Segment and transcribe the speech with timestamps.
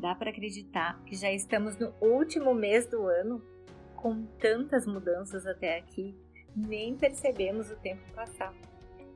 [0.00, 3.42] Dá para acreditar que já estamos no último mês do ano?
[3.96, 6.16] Com tantas mudanças até aqui,
[6.54, 8.54] nem percebemos o tempo passar.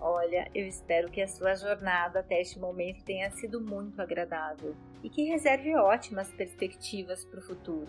[0.00, 5.10] Olha, eu espero que a sua jornada até este momento tenha sido muito agradável e
[5.10, 7.88] que reserve ótimas perspectivas para o futuro.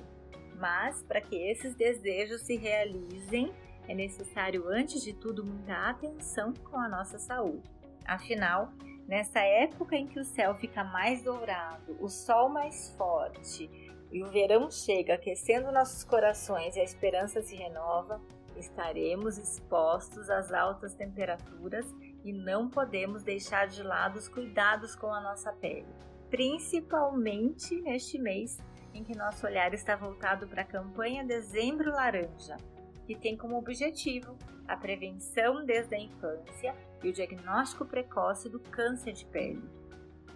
[0.56, 3.54] Mas, para que esses desejos se realizem,
[3.88, 7.70] é necessário, antes de tudo, muita atenção com a nossa saúde.
[8.04, 8.74] Afinal,
[9.10, 13.68] nessa época em que o céu fica mais dourado, o sol mais forte
[14.12, 18.22] e o verão chega aquecendo nossos corações e a esperança se renova,
[18.56, 21.92] estaremos expostos às altas temperaturas
[22.24, 25.88] e não podemos deixar de lado os cuidados com a nossa pele,
[26.30, 28.60] principalmente neste mês
[28.94, 32.58] em que nosso olhar está voltado para a campanha Dezembro Laranja,
[33.08, 34.38] que tem como objetivo
[34.70, 39.68] a prevenção desde a infância e o diagnóstico precoce do câncer de pele.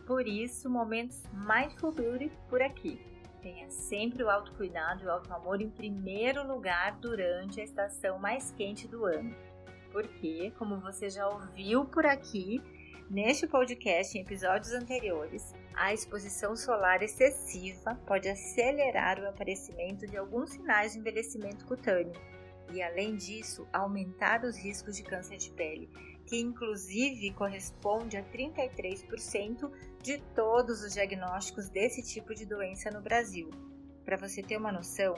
[0.08, 3.00] Por isso, momentos Mindful Beauty por aqui.
[3.42, 8.88] Tenha sempre o autocuidado e o autoamor em primeiro lugar durante a estação mais quente
[8.88, 9.36] do ano.
[9.92, 12.60] Porque, como você já ouviu por aqui,
[13.10, 20.52] neste podcast em episódios anteriores, a exposição solar excessiva pode acelerar o aparecimento de alguns
[20.52, 22.14] sinais de envelhecimento cutâneo
[22.72, 25.90] e, além disso, aumentar os riscos de câncer de pele,
[26.26, 33.50] que inclusive corresponde a 33% de todos os diagnósticos desse tipo de doença no Brasil.
[34.06, 35.16] Para você ter uma noção,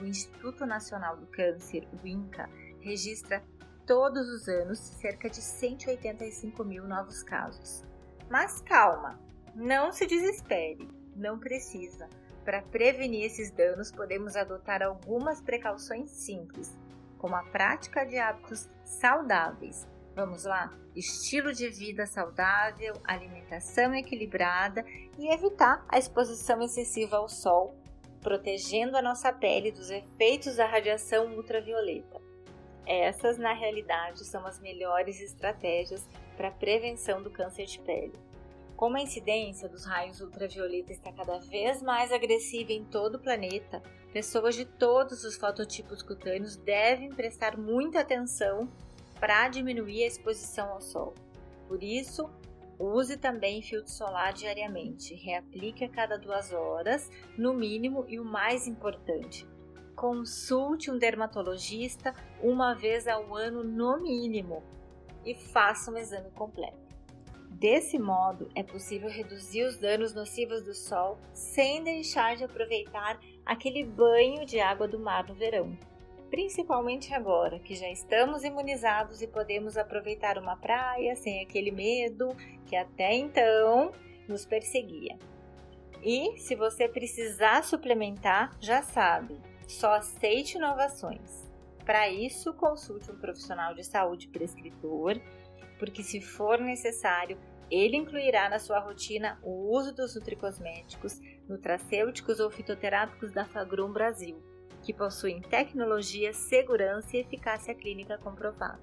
[0.00, 2.48] o Instituto Nacional do Câncer, o INCA,
[2.80, 3.42] registra
[3.86, 7.84] todos os anos cerca de 185 mil novos casos.
[8.28, 9.20] Mas calma,
[9.54, 12.08] não se desespere, não precisa.
[12.44, 16.76] Para prevenir esses danos, podemos adotar algumas precauções simples,
[17.20, 19.86] como a prática de hábitos saudáveis.
[20.16, 20.72] Vamos lá?
[20.96, 24.84] Estilo de vida saudável, alimentação equilibrada
[25.18, 27.76] e evitar a exposição excessiva ao sol,
[28.20, 32.20] protegendo a nossa pele dos efeitos da radiação ultravioleta.
[32.86, 38.29] Essas, na realidade, são as melhores estratégias para a prevenção do câncer de pele.
[38.80, 43.82] Como a incidência dos raios ultravioleta está cada vez mais agressiva em todo o planeta,
[44.10, 48.72] pessoas de todos os fototipos cutâneos devem prestar muita atenção
[49.20, 51.12] para diminuir a exposição ao sol.
[51.68, 52.30] Por isso,
[52.78, 55.14] use também filtro solar diariamente.
[55.14, 59.46] Reaplique a cada duas horas, no mínimo, e o mais importante,
[59.94, 64.62] consulte um dermatologista uma vez ao ano, no mínimo,
[65.22, 66.89] e faça um exame completo.
[67.50, 73.84] Desse modo, é possível reduzir os danos nocivos do sol sem deixar de aproveitar aquele
[73.84, 75.76] banho de água do mar no verão.
[76.30, 82.28] Principalmente agora que já estamos imunizados e podemos aproveitar uma praia sem aquele medo
[82.64, 83.90] que até então
[84.28, 85.18] nos perseguia.
[86.02, 91.50] E se você precisar suplementar, já sabe, só aceite inovações.
[91.84, 95.20] Para isso, consulte um profissional de saúde prescritor
[95.80, 97.38] porque se for necessário,
[97.70, 101.18] ele incluirá na sua rotina o uso dos nutricosméticos,
[101.48, 104.42] nutracêuticos ou fitoterápicos da Fagrum Brasil,
[104.82, 108.80] que possuem tecnologia, segurança e eficácia clínica comprovada,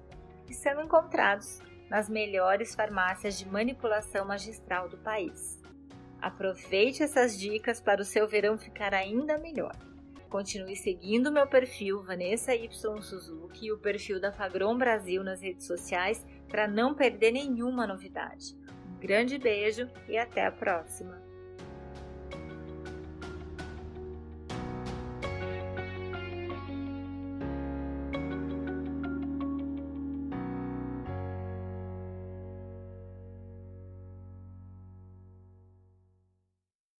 [0.50, 5.62] e são encontrados nas melhores farmácias de manipulação magistral do país.
[6.20, 9.76] Aproveite essas dicas para o seu verão ficar ainda melhor.
[10.28, 12.68] Continue seguindo meu perfil Vanessa Y
[13.00, 18.56] Suzuki e o perfil da Fagron Brasil nas redes sociais para não perder nenhuma novidade.
[18.86, 21.27] Um grande beijo e até a próxima!